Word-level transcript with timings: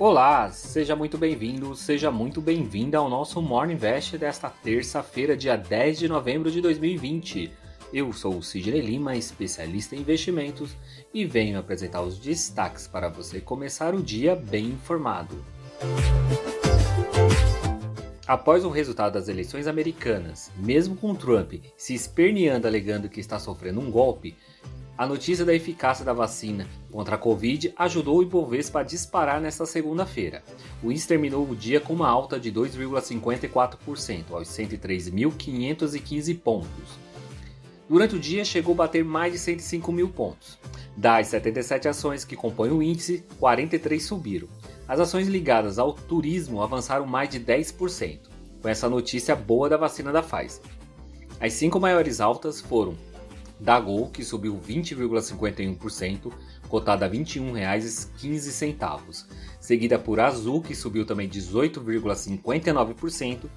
Olá, 0.00 0.48
seja 0.52 0.94
muito 0.94 1.18
bem-vindo, 1.18 1.74
seja 1.74 2.08
muito 2.08 2.40
bem-vinda 2.40 2.98
ao 2.98 3.10
nosso 3.10 3.42
Morning 3.42 3.74
Invest 3.74 4.16
desta 4.16 4.48
terça-feira, 4.48 5.36
dia 5.36 5.56
10 5.56 5.98
de 5.98 6.06
novembro 6.06 6.52
de 6.52 6.60
2020. 6.60 7.50
Eu 7.92 8.12
sou 8.12 8.36
o 8.36 8.42
Sidney 8.42 8.80
Lima, 8.80 9.16
especialista 9.16 9.96
em 9.96 9.98
investimentos, 9.98 10.76
e 11.12 11.24
venho 11.24 11.58
apresentar 11.58 12.02
os 12.02 12.16
destaques 12.16 12.86
para 12.86 13.08
você 13.08 13.40
começar 13.40 13.92
o 13.92 14.00
dia 14.00 14.36
bem 14.36 14.66
informado. 14.66 15.44
Após 18.24 18.64
o 18.64 18.68
resultado 18.68 19.14
das 19.14 19.26
eleições 19.26 19.66
americanas, 19.66 20.52
mesmo 20.58 20.94
com 20.94 21.12
Trump 21.12 21.54
se 21.76 21.92
esperneando 21.92 22.68
alegando 22.68 23.08
que 23.08 23.18
está 23.18 23.40
sofrendo 23.40 23.80
um 23.80 23.90
golpe, 23.90 24.36
a 24.98 25.06
notícia 25.06 25.44
da 25.44 25.54
eficácia 25.54 26.04
da 26.04 26.12
vacina 26.12 26.66
contra 26.90 27.14
a 27.14 27.18
Covid 27.18 27.72
ajudou 27.76 28.18
o 28.18 28.22
Ibovespa 28.24 28.80
a 28.80 28.82
disparar 28.82 29.40
nesta 29.40 29.64
segunda-feira. 29.64 30.42
O 30.82 30.90
índice 30.90 31.06
terminou 31.06 31.48
o 31.48 31.54
dia 31.54 31.80
com 31.80 31.92
uma 31.92 32.08
alta 32.08 32.38
de 32.40 32.50
2,54%, 32.50 34.24
aos 34.32 34.48
103.515 34.48 36.40
pontos. 36.40 36.98
Durante 37.88 38.16
o 38.16 38.18
dia 38.18 38.44
chegou 38.44 38.74
a 38.74 38.78
bater 38.78 39.04
mais 39.04 39.32
de 39.32 39.38
105 39.38 39.92
mil 39.92 40.08
pontos. 40.08 40.58
Das 40.96 41.28
77 41.28 41.86
ações 41.86 42.24
que 42.24 42.34
compõem 42.34 42.72
o 42.72 42.82
índice, 42.82 43.24
43 43.38 44.02
subiram. 44.02 44.48
As 44.88 44.98
ações 44.98 45.28
ligadas 45.28 45.78
ao 45.78 45.92
turismo 45.92 46.60
avançaram 46.60 47.06
mais 47.06 47.28
de 47.28 47.38
10%, 47.38 48.18
com 48.60 48.68
essa 48.68 48.88
notícia 48.88 49.36
boa 49.36 49.68
da 49.68 49.76
vacina 49.76 50.10
da 50.10 50.22
Pfizer. 50.22 50.60
As 51.40 51.52
cinco 51.52 51.78
maiores 51.78 52.20
altas 52.20 52.60
foram 52.60 52.96
da 53.60 53.78
Gol, 53.80 54.10
que 54.10 54.24
subiu 54.24 54.58
20,51%, 54.58 56.32
cotada 56.68 57.06
a 57.06 57.08
R$ 57.08 57.18
21,15, 57.18 59.26
seguida 59.60 59.98
por 59.98 60.20
Azul, 60.20 60.62
que 60.62 60.74
subiu 60.74 61.04
também 61.04 61.28
18,59%, 61.28 63.50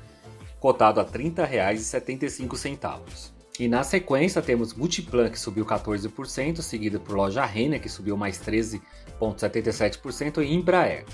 cotado 0.60 1.00
a 1.00 1.04
R$ 1.04 1.10
30,75. 1.10 3.32
E 3.60 3.68
na 3.68 3.84
sequência 3.84 4.42
temos 4.42 4.74
Multiplan, 4.74 5.30
que 5.30 5.40
subiu 5.40 5.64
14%, 5.66 6.62
seguida 6.62 7.00
por 7.00 7.16
Loja 7.16 7.46
Renner, 7.46 7.80
que 7.80 7.90
subiu 7.90 8.18
mais 8.18 8.40
13,77%, 8.40 10.44
e 10.44 10.52
Embraer. 10.54 11.06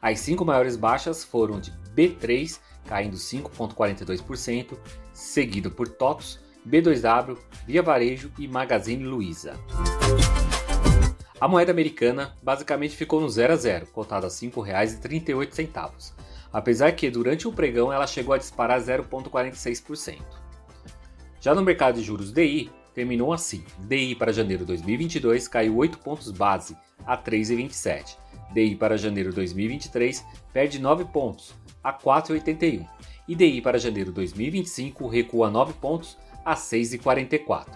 As 0.00 0.20
cinco 0.20 0.44
maiores 0.44 0.76
baixas 0.76 1.24
foram 1.24 1.58
de 1.58 1.72
B3, 1.96 2.60
caindo 2.86 3.16
5,42%, 3.16 4.78
seguido 5.12 5.68
por 5.70 5.88
TOTOS, 5.88 6.45
B2W, 6.66 7.38
Via 7.66 7.82
Varejo 7.82 8.30
e 8.38 8.48
Magazine 8.48 9.04
Luiza. 9.04 9.54
A 11.40 11.46
moeda 11.46 11.70
americana 11.70 12.34
basicamente 12.42 12.96
ficou 12.96 13.20
no 13.20 13.28
0 13.28 13.52
a 13.52 13.56
0, 13.56 13.86
cotada 13.92 14.26
a 14.26 14.30
R$ 14.30 14.34
5,38, 14.34 16.12
apesar 16.52 16.92
que 16.92 17.10
durante 17.10 17.46
o 17.46 17.52
pregão 17.52 17.92
ela 17.92 18.06
chegou 18.06 18.34
a 18.34 18.38
disparar 18.38 18.80
0,46%. 18.80 20.18
Já 21.40 21.54
no 21.54 21.62
mercado 21.62 21.96
de 21.96 22.02
juros 22.02 22.32
DI, 22.32 22.70
terminou 22.94 23.32
assim: 23.32 23.62
DI 23.80 24.14
para 24.14 24.32
janeiro 24.32 24.64
2022 24.64 25.46
caiu 25.46 25.76
8 25.76 25.98
pontos 25.98 26.32
base 26.32 26.76
a 27.06 27.16
3,27. 27.16 28.16
DI 28.52 28.74
para 28.74 28.96
janeiro 28.96 29.32
2023 29.32 30.24
perde 30.52 30.80
9 30.80 31.04
pontos 31.12 31.54
a 31.84 31.92
4,81. 31.92 32.88
E 33.28 33.34
DI 33.34 33.60
para 33.60 33.78
janeiro 33.78 34.10
2025 34.12 35.06
recua 35.06 35.50
9 35.50 35.74
pontos 35.74 36.16
a 36.46 36.54
6,44. 36.54 37.66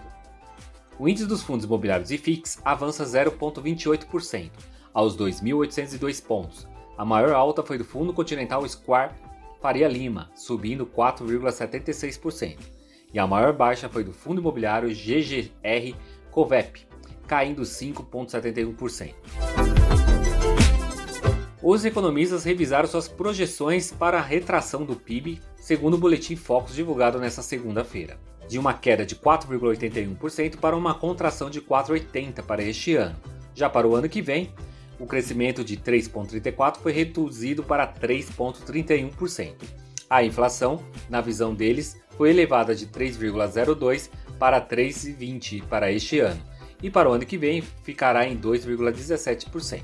O 0.97 1.09
índice 1.09 1.27
dos 1.27 1.43
fundos 1.43 1.65
imobiliários 1.65 2.09
IFIX 2.09 2.61
avança 2.63 3.03
0,28%, 3.03 4.49
aos 4.93 5.17
2.802 5.17 6.23
pontos. 6.23 6.65
A 6.97 7.03
maior 7.03 7.33
alta 7.33 7.63
foi 7.63 7.77
do 7.77 7.83
Fundo 7.83 8.13
Continental 8.13 8.67
Square 8.67 9.13
Faria 9.61 9.89
Lima, 9.89 10.31
subindo 10.33 10.85
4,76%. 10.85 12.59
E 13.13 13.19
a 13.19 13.27
maior 13.27 13.51
baixa 13.51 13.89
foi 13.89 14.05
do 14.05 14.13
Fundo 14.13 14.39
Imobiliário 14.39 14.89
GGR 14.89 15.97
Covep, 16.31 16.87
caindo 17.27 17.63
5,71%. 17.63 19.13
Os 21.61 21.83
economistas 21.83 22.45
revisaram 22.45 22.87
suas 22.87 23.09
projeções 23.09 23.91
para 23.91 24.17
a 24.17 24.21
retração 24.21 24.85
do 24.85 24.95
PIB, 24.95 25.41
segundo 25.57 25.95
o 25.95 25.97
boletim 25.97 26.37
Focus 26.37 26.73
divulgado 26.73 27.19
nesta 27.19 27.41
segunda-feira 27.41 28.17
de 28.51 28.59
uma 28.59 28.73
queda 28.73 29.05
de 29.05 29.15
4,81% 29.15 30.57
para 30.57 30.75
uma 30.75 30.93
contração 30.93 31.49
de 31.49 31.61
4,80% 31.61 32.43
para 32.43 32.61
este 32.61 32.97
ano. 32.97 33.15
Já 33.55 33.69
para 33.69 33.87
o 33.87 33.95
ano 33.95 34.09
que 34.09 34.21
vem, 34.21 34.51
o 34.99 35.05
crescimento 35.05 35.63
de 35.63 35.77
3,34% 35.77 36.75
foi 36.75 36.91
reduzido 36.91 37.63
para 37.63 37.87
3,31%. 37.87 39.53
A 40.09 40.21
inflação, 40.25 40.83
na 41.09 41.21
visão 41.21 41.55
deles, 41.55 41.95
foi 42.17 42.31
elevada 42.31 42.75
de 42.75 42.87
3,02% 42.87 44.09
para 44.37 44.59
3,20% 44.59 45.63
para 45.67 45.89
este 45.89 46.19
ano, 46.19 46.41
e 46.83 46.89
para 46.89 47.09
o 47.09 47.13
ano 47.13 47.25
que 47.25 47.37
vem 47.37 47.61
ficará 47.61 48.27
em 48.27 48.37
2,17%. 48.37 49.81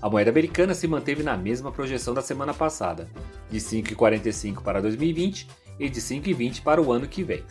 A 0.00 0.08
moeda 0.08 0.30
americana 0.30 0.74
se 0.74 0.86
manteve 0.86 1.24
na 1.24 1.36
mesma 1.36 1.72
projeção 1.72 2.14
da 2.14 2.22
semana 2.22 2.54
passada, 2.54 3.10
de 3.50 3.58
5,45 3.58 4.62
para 4.62 4.80
2020 4.80 5.48
e 5.80 5.88
de 5.88 6.00
5,20 6.00 6.62
para 6.62 6.80
o 6.80 6.92
ano 6.92 7.08
que 7.08 7.24
vem. 7.24 7.42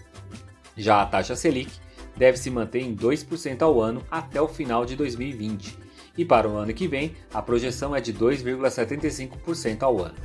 Já 0.77 1.01
a 1.01 1.05
taxa 1.05 1.35
Selic 1.35 1.71
deve 2.15 2.37
se 2.37 2.49
manter 2.49 2.81
em 2.81 2.95
2% 2.95 3.61
ao 3.61 3.81
ano 3.81 4.01
até 4.09 4.41
o 4.41 4.47
final 4.47 4.85
de 4.85 4.95
2020, 4.95 5.77
e 6.17 6.23
para 6.23 6.47
o 6.47 6.55
ano 6.55 6.73
que 6.73 6.87
vem 6.87 7.15
a 7.33 7.41
projeção 7.41 7.95
é 7.95 8.01
de 8.01 8.13
2,75% 8.13 9.83
ao 9.83 10.01
ano. 10.01 10.15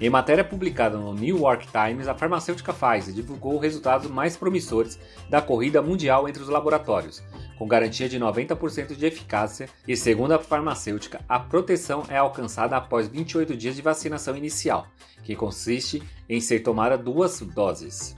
Em 0.00 0.10
matéria 0.10 0.44
publicada 0.44 0.98
no 0.98 1.14
New 1.14 1.38
York 1.38 1.68
Times, 1.68 2.08
a 2.08 2.14
farmacêutica 2.14 2.74
Pfizer 2.74 3.14
divulgou 3.14 3.58
resultados 3.58 4.10
mais 4.10 4.36
promissores 4.36 4.98
da 5.30 5.40
corrida 5.40 5.80
mundial 5.80 6.28
entre 6.28 6.42
os 6.42 6.48
laboratórios, 6.48 7.22
com 7.56 7.66
garantia 7.66 8.08
de 8.08 8.18
90% 8.18 8.96
de 8.96 9.06
eficácia, 9.06 9.68
e 9.88 9.96
segundo 9.96 10.32
a 10.32 10.38
farmacêutica, 10.38 11.20
a 11.26 11.38
proteção 11.38 12.02
é 12.08 12.16
alcançada 12.16 12.76
após 12.76 13.08
28 13.08 13.56
dias 13.56 13.76
de 13.76 13.82
vacinação 13.82 14.36
inicial, 14.36 14.88
que 15.22 15.36
consiste 15.36 16.02
em 16.28 16.40
ser 16.40 16.60
tomada 16.60 16.98
duas 16.98 17.40
doses. 17.40 18.14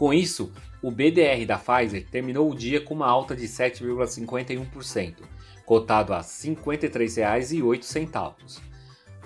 Com 0.00 0.12
isso, 0.14 0.50
o 0.80 0.90
BDR 0.90 1.44
da 1.46 1.58
Pfizer 1.58 2.06
terminou 2.10 2.50
o 2.50 2.54
dia 2.54 2.80
com 2.80 2.94
uma 2.94 3.06
alta 3.06 3.36
de 3.36 3.46
7,51%, 3.46 5.16
cotado 5.66 6.14
a 6.14 6.20
R$ 6.20 6.24
53,08. 6.24 8.62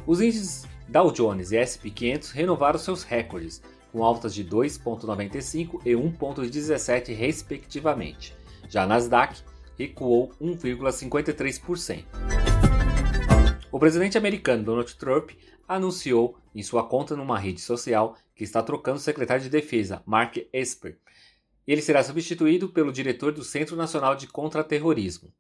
Os 0.05 0.21
índices 0.21 0.67
Dow 0.89 1.13
Jones 1.13 1.53
e 1.53 1.59
S&P 1.59 1.91
500 1.91 2.33
renovaram 2.33 2.77
seus 2.77 3.05
recordes, 3.05 3.63
com 3.93 4.03
altas 4.03 4.35
de 4.35 4.45
2,95 4.45 5.81
e 5.87 5.93
1,17 5.93 7.15
respectivamente. 7.15 8.35
Já 8.69 8.85
Nasdaq 8.85 9.43
recuou 9.79 10.33
1,53%. 10.43 12.03
O 13.71 13.79
presidente 13.79 14.19
americano 14.19 14.65
Donald 14.65 14.93
Trump 14.97 15.31
anunciou 15.69 16.37
em 16.55 16.63
sua 16.63 16.85
conta 16.85 17.17
numa 17.17 17.39
rede 17.39 17.61
social 17.61 18.17
que 18.35 18.45
está 18.45 18.63
trocando 18.63 18.99
o 18.99 19.01
secretário 19.01 19.43
de 19.43 19.51
Defesa, 19.51 20.03
Mark 20.07 20.37
Esper. 20.53 20.99
Ele 21.67 21.81
será 21.81 22.03
substituído 22.03 22.69
pelo 22.69 22.93
diretor 22.93 23.33
do 23.33 23.43
Centro 23.43 23.77
Nacional 23.77 24.15
de 24.15 24.27
Contra-Terrorismo. 24.27 25.33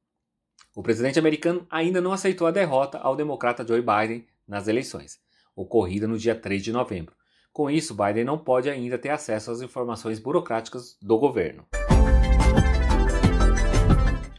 O 0.74 0.82
presidente 0.82 1.18
americano 1.18 1.66
ainda 1.70 2.00
não 2.00 2.12
aceitou 2.12 2.46
a 2.46 2.50
derrota 2.50 2.98
ao 2.98 3.14
democrata 3.14 3.66
Joe 3.66 3.80
Biden 3.80 4.26
nas 4.46 4.66
eleições, 4.66 5.20
ocorrida 5.54 6.08
no 6.08 6.18
dia 6.18 6.34
3 6.34 6.62
de 6.62 6.72
novembro. 6.72 7.14
Com 7.52 7.70
isso, 7.70 7.94
Biden 7.94 8.24
não 8.24 8.36
pode 8.36 8.68
ainda 8.68 8.98
ter 8.98 9.10
acesso 9.10 9.50
às 9.50 9.60
informações 9.60 10.18
burocráticas 10.18 10.96
do 11.00 11.16
governo. 11.18 11.64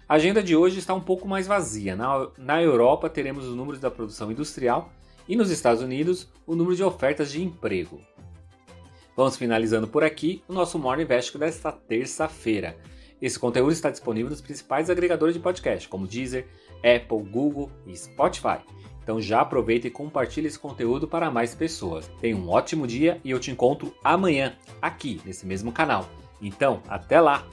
A 0.07 0.16
agenda 0.16 0.44
de 0.44 0.56
hoje 0.56 0.79
está 0.79 0.94
um 0.94 1.01
pouco 1.01 1.27
mais 1.27 1.48
vazia. 1.48 1.95
Na, 1.95 2.30
na 2.38 2.62
Europa, 2.62 3.09
teremos 3.09 3.45
os 3.45 3.56
números 3.56 3.80
da 3.80 3.89
produção 3.89 4.31
industrial 4.31 4.92
e 5.27 5.36
nos 5.36 5.50
Estados 5.50 5.81
Unidos, 5.81 6.30
o 6.45 6.56
número 6.56 6.75
de 6.75 6.83
ofertas 6.83 7.31
de 7.31 7.42
emprego. 7.42 8.01
Vamos 9.16 9.38
finalizando 9.38 9.88
por 9.88 10.04
aqui 10.04 10.44
o 10.48 10.54
nosso 10.54 10.77
Morning 10.77 11.04
Invest 11.04 11.38
desta 11.38 11.72
terça-feira. 11.72 12.77
Esse 13.22 13.39
conteúdo 13.39 13.72
está 13.72 13.89
disponível 13.89 14.30
nos 14.30 14.42
principais 14.42 14.89
agregadores 14.89 15.33
de 15.33 15.42
podcast, 15.42 15.88
como 15.88 16.06
Deezer, 16.06 16.48
Apple, 16.80 17.24
Google 17.31 17.72
e 17.88 17.95
Spotify. 17.95 18.60
Então 19.01 19.22
já 19.22 19.42
aproveita 19.42 19.88
e 19.88 19.92
compartilhe 19.92 20.48
esse 20.48 20.60
conteúdo 20.60 21.07
para 21.07 21.31
mais 21.31 21.56
pessoas. 21.56 22.10
Tenha 22.19 22.36
um 22.36 22.50
ótimo 22.50 22.86
dia 22.86 23.21
e 23.24 23.31
eu 23.31 23.39
te 23.39 23.51
encontro 23.51 23.95
amanhã, 24.04 24.57
aqui 24.81 25.21
nesse 25.24 25.45
mesmo 25.45 25.71
canal. 25.71 26.10
Então, 26.42 26.81
até 26.88 27.21
lá! 27.21 27.48